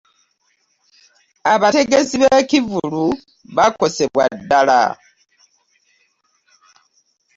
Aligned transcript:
abategesi 1.53 2.15
b'ekkivvulu 2.21 3.03
bakosebwa 3.55 4.23
ddala. 4.39 4.81